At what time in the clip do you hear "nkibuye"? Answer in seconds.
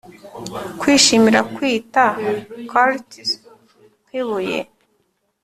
4.07-4.59